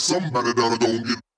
somebody 0.00 0.52
that 0.52 0.64
I 0.72 0.76
don't 0.78 1.06
get. 1.06 1.33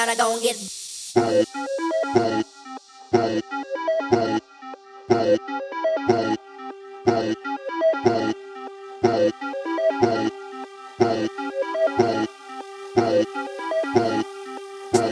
that 0.00 0.08
I 0.08 0.14
gon' 0.14 0.40
get. 0.40 0.56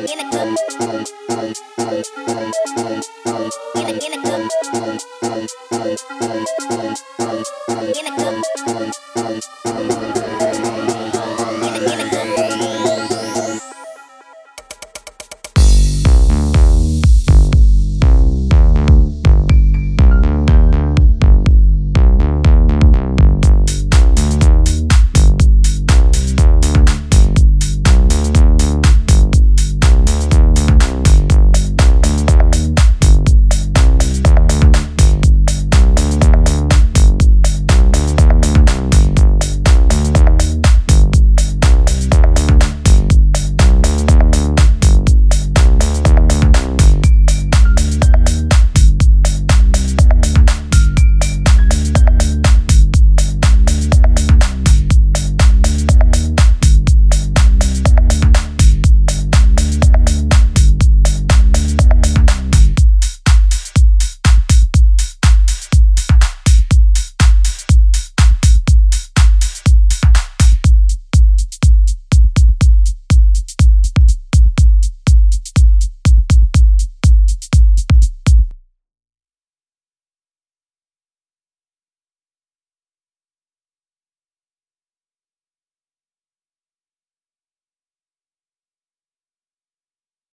In 0.09 0.21
a 0.21 0.23
club. 0.31 0.57
In 3.77 3.85
a, 3.85 3.91
in 3.91 4.13
a. 4.15 4.19